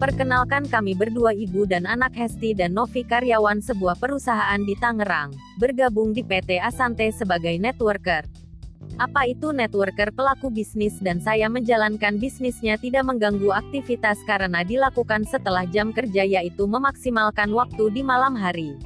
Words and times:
Perkenalkan 0.00 0.64
kami 0.64 0.96
berdua 0.96 1.36
ibu 1.36 1.68
dan 1.68 1.84
anak 1.84 2.16
Hesti 2.16 2.56
dan 2.56 2.72
Novi 2.72 3.04
karyawan 3.04 3.60
sebuah 3.60 4.00
perusahaan 4.00 4.56
di 4.64 4.72
Tangerang, 4.72 5.28
bergabung 5.60 6.16
di 6.16 6.24
PT 6.24 6.56
Asante 6.56 7.12
sebagai 7.12 7.52
networker. 7.60 8.24
Apa 8.96 9.28
itu 9.28 9.52
networker 9.52 10.08
pelaku 10.08 10.48
bisnis 10.48 10.96
dan 11.04 11.20
saya 11.20 11.52
menjalankan 11.52 12.16
bisnisnya 12.16 12.80
tidak 12.80 13.12
mengganggu 13.12 13.52
aktivitas 13.52 14.16
karena 14.24 14.64
dilakukan 14.64 15.28
setelah 15.28 15.68
jam 15.68 15.92
kerja 15.92 16.24
yaitu 16.24 16.64
memaksimalkan 16.64 17.52
waktu 17.52 17.92
di 17.92 18.00
malam 18.00 18.32
hari. 18.32 18.80